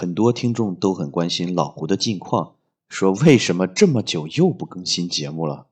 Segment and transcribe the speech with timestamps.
[0.00, 2.54] 很多听众都很关心老胡的近况，
[2.88, 5.66] 说为什么这么久又不更新节目了？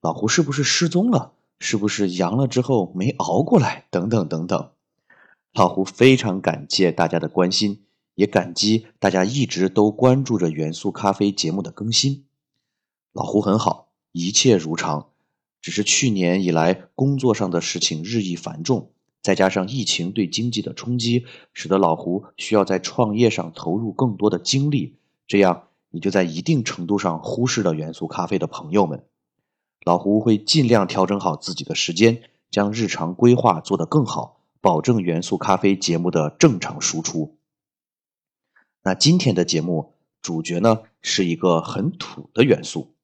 [0.00, 1.32] 老胡是不是失踪了？
[1.60, 3.84] 是不是阳了之后没熬过来？
[3.90, 4.70] 等等等等。
[5.52, 7.82] 老胡非常感谢大家的关心，
[8.14, 12.24] 也感激大家一直都关注着元素咖啡节目的更新。
[13.12, 15.08] 老胡很好，一切如常。
[15.60, 18.92] 只是去年以来，工作上的事情日益繁重，
[19.28, 24.96] 再加上疫情对经济的冲击，使得老胡需要在创业上投入更多的精力，
[25.26, 29.04] 这样你就在一定程度上忽视了元素咖啡的朋友们。
[29.84, 37.36] 老胡会尽量调整好自己的时间，将日常规划做得更好，保证元素咖啡节目的正常输出。
[38.82, 39.92] 那今天的节目
[40.22, 42.94] 主角呢，是一个很土的元素。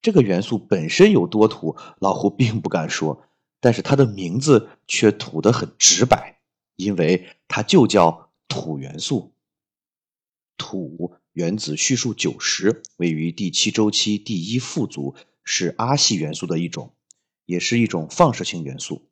[0.00, 3.24] 这个元素本身有多土，老胡并不敢说，
[3.66, 6.38] 但是它的名字却土得很直白，
[6.76, 9.32] 因为它就叫土元素。
[10.56, 16.94] 土原子序数九十，位于第七周期第一副族，是阿系元素的一种，
[17.44, 19.08] 也是一种放射性元素。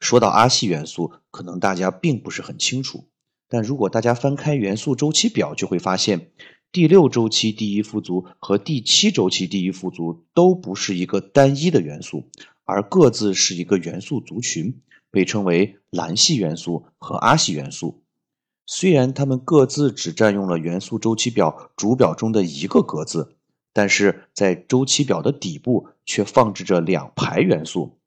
[0.00, 3.10] 说到阿系元素，可能大家并不是很清楚，
[3.50, 6.30] 但如果大家翻开元素周期表，就会发现。
[6.72, 12.24] 第六周期第一副族和第七周期第一副族都不是一个单一的元素，
[12.64, 18.02] 而各自是一个元素族群，被称为蓝系元素和阿系元素。
[18.66, 23.36] 虽然它们各自只占用了元素周期表主表中的一个格子，
[23.72, 27.98] 但是在周期表的底部却放置着两排元素，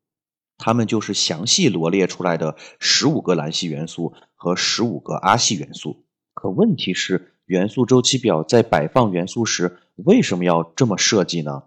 [0.58, 6.04] 它们就是详细罗列出来的十五个蓝系元素和十五个阿系元素。
[6.34, 7.34] 可问题是。
[7.48, 11.64] 元素周期表在摆放元素时为什么要这么设计呢？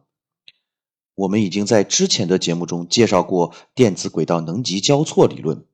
[1.21, 5.67] 我们已经在之前的节目中介绍过电子轨道能级交错理论。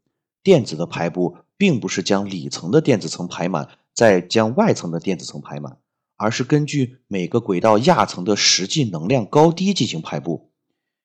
[0.42, 5.78] 电子的排布并不是将里层的电子层排满，再将外层的电子层排满，
[6.16, 10.50] 而是根据每个轨道亚层的实际能量高低进行排布。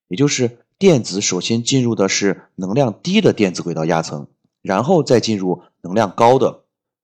[0.07, 4.25] 也就是电子首先进入的是能量低的电子轨道亚层，
[4.63, 6.63] 然后再进入能量高的，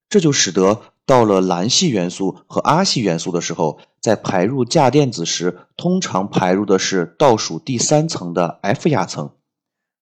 [0.09, 0.81] 这就使得。
[1.07, 9.31] 到了蓝系元素和阿系元素的时候，在排入价电子时，通常排入的是倒数第三层的 F 亚层。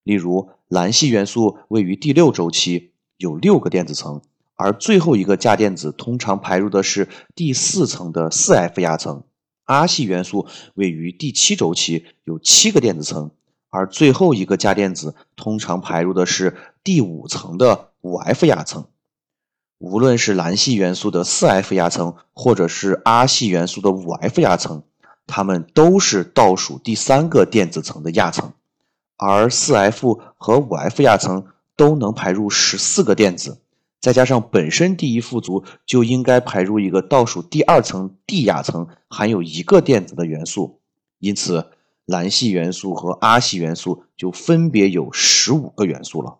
[0.03, 4.23] 例如，蓝系元素位于第六周期，有六个电子层，
[4.55, 9.21] 而最后一个价电子通常排入的是第四层的四 F 亚层。
[9.65, 13.29] 阿系元素位于第七周期，有七个电子层，
[13.69, 18.85] 而最后一个价电子通常排入的是第五层的五 F 亚层。
[19.85, 24.81] 无论是蓝系元素的四 F 亚层，或者是 R 系元素的五 F 亚层，
[25.27, 28.53] 它们都是倒数第三个电子层的亚层，
[29.15, 33.59] 而四 F 和五 F 亚层都能排入十四个电子，
[34.01, 40.79] 再加上本身第一副族就应该排入一个倒数第二层 D 亚层含有一个电子的元素，
[41.19, 41.67] 因此
[42.07, 46.39] 蓝系元素和 R 系元素就分别有十五个元素了。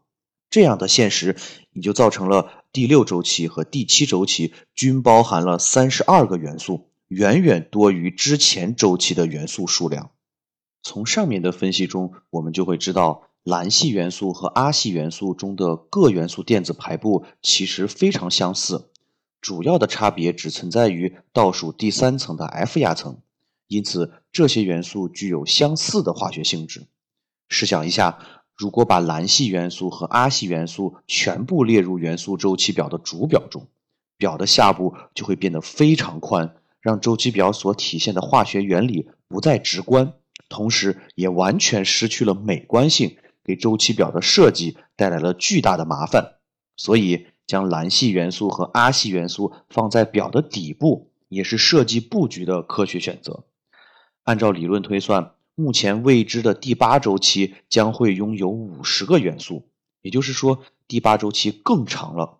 [0.56, 1.36] 这样的现实
[1.74, 10.12] 也就造成了第六周期和第七周期均包含了三十二个元素，远远多于之前周期的元素数量。
[10.82, 18.92] 从上面的分析中，我们就会知道，蓝系元素和阿系元素中的各元素电子排布其实非常相似，
[19.42, 23.20] 主要的差别只存在于倒数第三层的 F 亚层，
[23.68, 26.88] 因此这些元素具有相似的化学性质。
[27.50, 28.20] 试想一下。
[28.56, 33.68] 如果把蓝系元素和阿系元素全部列入元素周期表的主表中，
[34.18, 40.14] 表的下部就会变得非常宽，让周期表所体现的化学原理不再直观，
[40.48, 46.36] 同时也完全失去了美观性，给周期表的设计带来了巨大的麻烦。
[46.78, 53.44] 所以，将蓝系元素和阿系元素放在表的底部，也是设计布局的科学选择。
[54.24, 55.35] 按照理论推算。
[55.56, 59.64] 目前未知的第八周期将会拥有五十个元素，
[60.02, 62.40] 也就是说，第八周期更长了。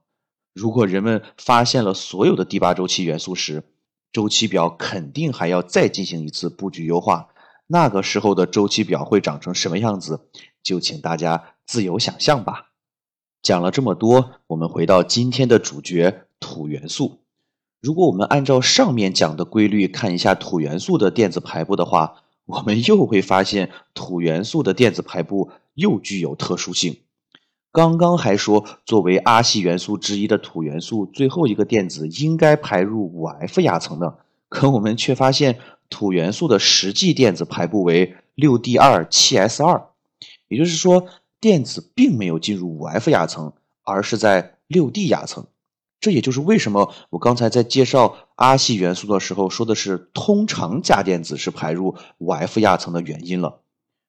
[0.54, 3.64] 如果人们发现了所有的第八周期元素时，
[4.12, 7.30] 周期表肯定还要再进行一次布局优化。
[7.68, 10.28] 那个时候的周期表会长成什么样子，
[10.62, 12.72] 就请大家自由想象吧。
[13.42, 17.20] 讲了这么多，我们回到今天的主角——土元素。
[17.82, 26.98] 如果我们按照上面讲的规律看一下土元素的电子排布的话，我们又会发现土元素的电子排布又具有特殊性。
[27.72, 35.60] 刚刚还说作为阿系元素之一的土元素最后一个电子应该排入五 F 亚层的，可我们却发现
[35.90, 39.90] 土元素的实际电子排布为六 D 二七 S 二，
[40.48, 41.08] 也就是说
[41.42, 43.52] 电子并没有进入五 F 亚层，
[43.84, 45.48] 而是在六 D 亚层。
[46.06, 53.62] 这也就是为什么我刚才在介绍阿系元素的时候说的是通常价电子是排入五 F 亚层的原因了。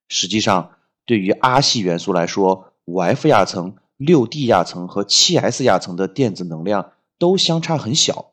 [0.06, 0.72] 实际上，
[1.06, 8.32] 对于阿系元素来说，五 F 亚层、六 D 亚层和七 S 亚层的电子能量都相差很小。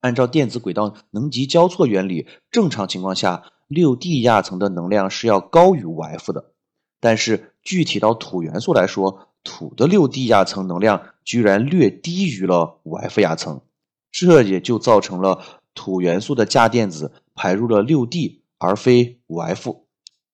[0.00, 6.52] 按照电子轨道能级交错原理，正常情况下，六 D 亚层的能量是要高于五 F 的。
[7.00, 13.62] 但是具体到土元素来说，土的六 D 亚层能量居然略低于了五 F 亚层，
[14.12, 15.42] 这也就造成了
[15.74, 19.86] 土元素的价电子排入了六 D 而非五 F。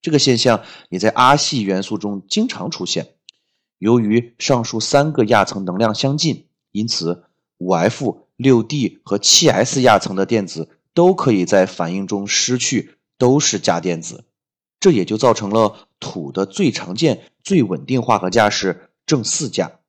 [0.02, 3.14] 这个现象也在阿系元素中经常出现。
[3.78, 7.22] 由于上述三个亚层能量相近，因此
[7.58, 14.24] 五 F、六 D 和七 S 亚层的电子都可以在反应中失去，都是价电子。
[14.80, 18.90] 这也就造成了土的最常见、最稳定化合价是。
[19.06, 19.80] 正四价，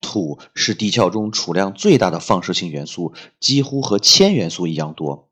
[0.00, 5.28] 土是地壳中储量最大的放射性元素，几乎和铅元素一样多。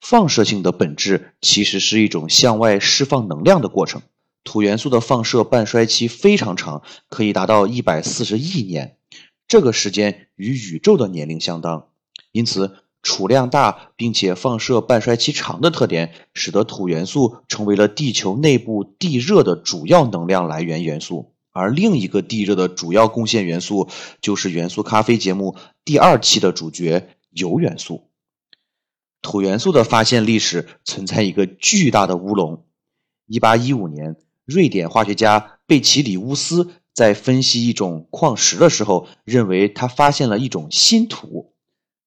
[0.00, 4.02] 放射性的本质其实是一种向外释放能量的过程。
[4.44, 8.96] 土元素的放射半衰期非常长，可以达到一百四十亿年，
[9.46, 11.88] 这个时间与宇宙的年龄相当。
[12.32, 21.34] 因此，储量大并且放射半衰期长的特点，使得土元素成为了地球内部地热的主要能量来源元素。
[21.58, 23.88] 而另一个地热的主要贡献元素，
[24.20, 28.08] 就是元素咖啡节目第二期的主角铀元素。
[29.20, 32.64] 土元素的发现历史存在一个巨大的乌龙。
[33.26, 41.52] 一八一五年，瑞典化学家贝奇里乌斯在分析一种矿石的时候，认为他发现了一种新土，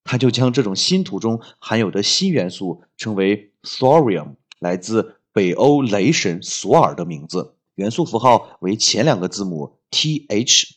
[0.03, 7.55] 他就将这种新土中含有的新元素称为 thorium，来自北欧雷神索尔的名字。
[7.81, 10.69] 元素符号为前两个字母 Th，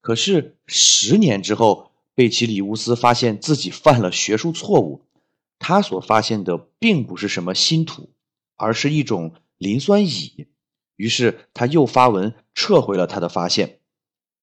[0.00, 5.02] 可是十年之后，贝奇里乌斯发现自己犯了学术错误。
[5.60, 8.10] 他所发现的并不是什么新土，
[8.56, 10.48] 而是一种磷酸乙。
[10.96, 13.78] 于是他又发文撤回了他的发现。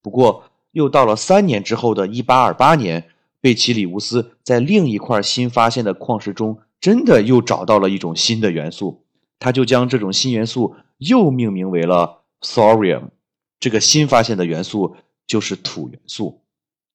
[0.01, 3.09] 不过，又到了三年之后的1828年，
[3.41, 9.03] 贝奇里乌斯在另一块新发现的矿石中，真的又找到了一种新的元素。
[9.39, 10.75] 他就将这种新元素。
[10.97, 13.11] 又命名为了 thorium，
[13.57, 16.41] 这个新发现的元素就是土元素。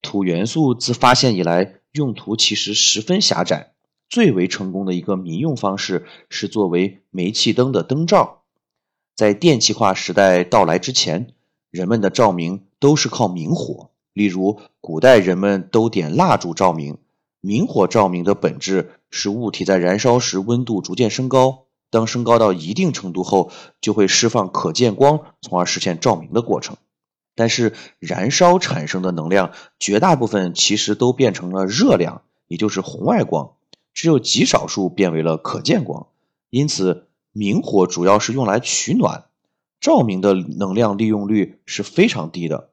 [0.03, 3.73] 土元素自发现以来，用途其实十分狭窄。
[4.11, 8.43] 最为成功的一个民用方式是作为煤气灯的灯罩。
[9.17, 11.33] 在电气化时代到来之前，
[11.71, 13.89] 人们的照明都是靠明火。
[14.13, 16.99] 例如，古代人们都点蜡烛照明。
[17.41, 21.64] 明火照明的本质是物体在燃烧时温度逐渐升高。
[21.95, 26.77] 当升高到一定程度后，就会释放可见光，从而实现照明的过程。
[27.37, 33.53] 但是，燃烧产生的能量绝大部分其实都变成了热量，也就是红外光，
[33.93, 36.09] 只有极少数变为了可见光。
[36.51, 39.27] 因此，明火主要是用来取暖，
[39.81, 42.71] 照明的能量利用率是非常低的。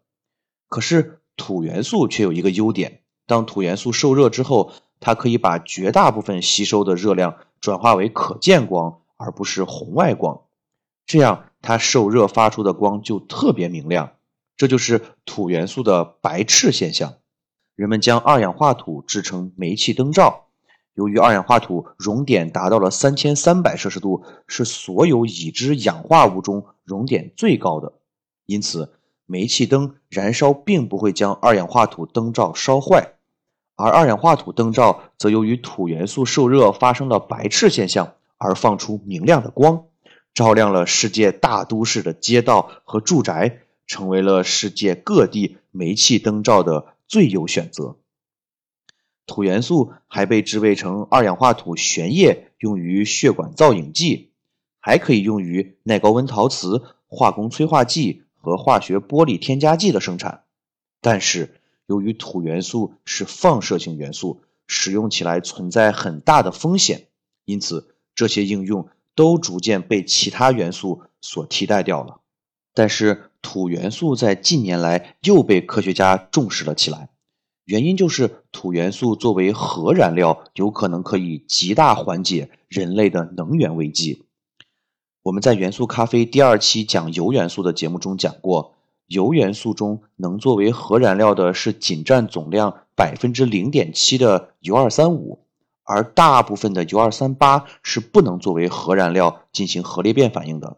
[0.67, 9.00] 可是，土元素却有一个优点：当土元素受热之后，它可以把绝大部分吸收的热量转化为可见光。
[9.21, 10.41] 而不是红外光，
[11.05, 14.13] 这样它受热发出的光就特别明亮，
[14.57, 17.13] 这就是土元素的白炽现象。
[17.75, 20.47] 人们将二氧化土制成煤气灯罩，
[20.95, 27.93] 由于二氧化土熔点达到了三千三百摄氏度，是所有已知氧化物中熔点最高的，
[28.47, 28.93] 因此
[29.27, 33.13] 煤气灯燃烧并不会将二氧化土灯罩烧坏，
[33.75, 38.15] 而二氧化土灯罩则由于土元素受热发生了白炽现象。
[38.41, 39.86] 而放出明亮的光，
[40.33, 47.98] 照亮了世界大都市的街道和住宅，成为了世界各地煤气灯罩的最优选择。
[49.27, 54.31] 土元素还被制备成二氧化土悬液，用于血管造影剂，
[54.79, 60.45] 还可以用于耐高温陶瓷、化工催化剂和化学玻璃添加剂的生产。
[61.00, 67.05] 但是，由于土元素是放射性元素，使用起来存在很大的风险，
[67.45, 67.90] 因此。
[68.15, 72.21] 这些应用都逐渐被其他元素所替代掉了，
[72.73, 77.09] 但是土元素在近年来又被科学家重视了起来。
[77.65, 84.25] 原因就是土元素作为核燃料，有可能可以极大缓解人类的能源危机。
[85.23, 88.73] 我们在元素咖啡第二期讲铀元素的节目中讲过，
[89.07, 95.45] 铀元素中能作为核燃料的是仅占总量百分之零点七的铀二三五，
[95.91, 100.77] 而大部分的铀二三八是不能作为核燃料进行核裂变反应的。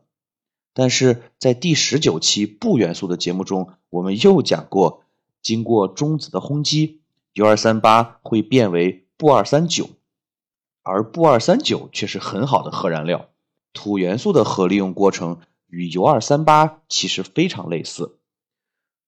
[0.74, 5.04] 但是在第十九期钚元素的节目中，我们又讲过，
[5.44, 7.02] 经过中子的轰击，
[7.32, 9.88] 铀二三八会变为钚二三九，
[10.82, 13.30] 而钚二三九却是很好的核燃料。
[13.72, 18.18] 土元素的核利用过程与铀二三八其实非常类似。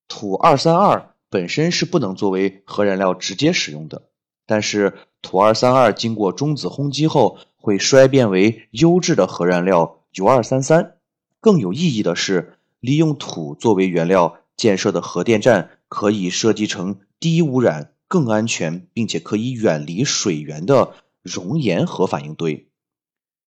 [0.06, 4.02] 土二三二本身是不能作为核燃料直接使用的，
[4.46, 10.94] 但是土二三二经过中子轰击后，会衰变为优质的核燃料铀二三三。
[11.40, 22.68] 更有意义的是，利用土作为原料建设的核电站，可以设计成低污染、更安全，并且可以远离水源的熔岩核反应堆。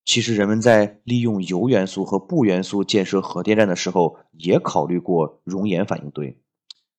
[0.04, 6.38] 其实，人们在利用铀元素和钚元素建设核电站的时候，也考虑过熔岩反应堆。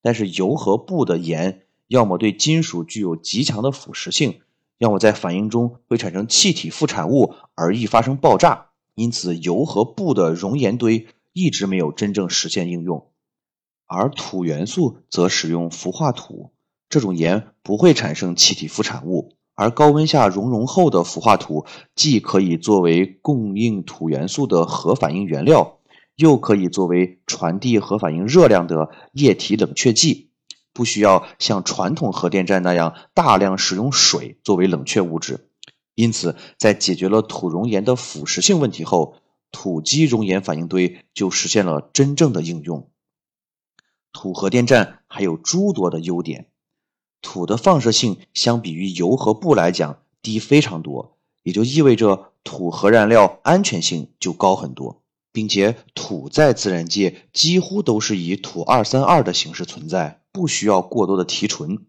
[0.01, 4.39] 但是，铀和钚的盐要么对金属具有极强的腐蚀性，
[4.77, 8.67] 要么在反应中会产生气体副产物而易发生爆炸。
[8.95, 13.07] 因此，铀和钚的熔岩堆一直没有真正实现应用，
[13.88, 16.51] 而土元素则使用氟化土，
[16.88, 25.79] 这种盐不会产生气体副产物，而高温下熔融后的氟化土既可以作为供应土元素的核反应原料，
[26.15, 30.29] 又可以作为传递核反应热量的液体冷却剂，
[30.74, 35.48] 不需要像传统核电站那样大量使用水作为冷却物质。
[35.96, 39.16] 因此，在解决了土熔岩的腐蚀性问题后，
[39.51, 42.90] 土基熔岩反应堆就实现了真正的应用。
[44.13, 46.48] 土核电站还有诸多的优点，
[47.22, 55.00] 土的放射性相比于铀和钚来讲低非常多，也就意味着土核燃料安全性就高很多，
[55.31, 61.85] 并且土在自然界几乎都是以土二三二的形式存在，不需要过多的提纯，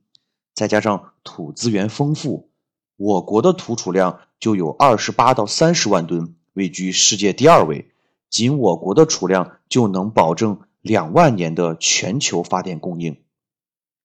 [0.54, 2.50] 再加上土资源丰富。
[2.96, 7.90] 我国的土储量就有二十八到三十万吨，位居世界第二位。
[8.30, 13.16] 仅我国的储量就能保证两万年的全球发电供应。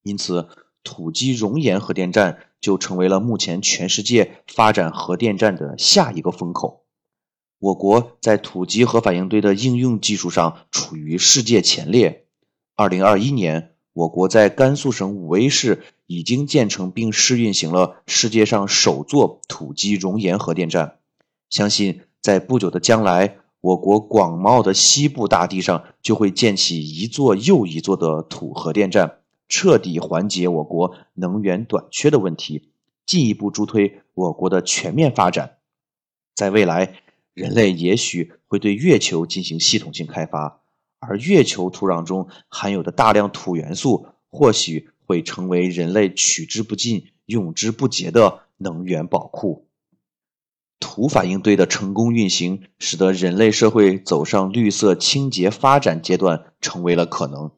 [0.04, 0.50] 因此，
[0.84, 6.87] 土基熔岩核电站就成为了目前全世界发展核电站的下一个风口。
[7.60, 12.26] 我国在土基核反应堆的应用技术上处于世界前列。
[12.76, 13.74] 二零二一年。
[13.98, 21.00] 我国在甘肃省武威市已经建成并试运行了世界上首座土基熔岩核电站，
[21.50, 29.18] 相信在不久的将来，我国广袤的西部大地上就会建起一座又一座的土核电站，
[29.50, 32.70] 彻底缓解我国能源短缺的问题，
[33.04, 35.58] 进一步助推我国的全面发展。
[36.36, 37.02] 在未来，
[37.38, 40.60] 人类也许会对月球进行系统性开发。
[40.98, 49.68] 而月球土壤中含有的大量土元素，或许会成为人类取之不尽、用之不竭的能源宝库。
[50.80, 57.52] 土反应堆的成功运行，使得人类社会走上绿色清洁发展阶段成为了可能，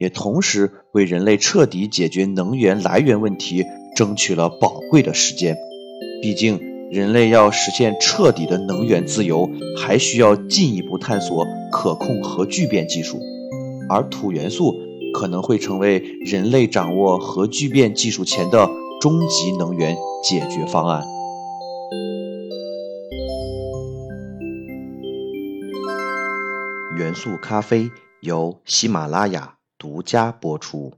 [0.00, 5.56] 也同时为人类彻底解决能源来源问题争取了宝贵的时间。
[6.20, 6.73] 毕竟。
[6.90, 13.18] 人类要实现彻底的能源自由，还需要进一步探索可控核聚变技术，
[13.88, 14.72] 而土元素
[15.12, 18.68] 可能会成为人类掌握核聚变技术前的
[19.00, 21.02] 终极能源解决方案。
[26.96, 30.92] 元素咖啡由喜马拉雅独家播出。